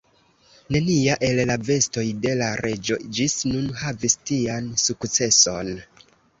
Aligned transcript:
Nenia 0.75 1.17
el 1.27 1.41
la 1.49 1.57
vestoj 1.67 2.07
de 2.23 2.33
la 2.41 2.49
reĝo 2.67 2.99
ĝis 3.19 3.37
nun 3.53 3.71
havis 3.85 4.19
tian 4.33 4.75
sukceson. 4.89 5.75